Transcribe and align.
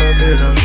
little 0.00 0.18
bit 0.18 0.40
of 0.40 0.59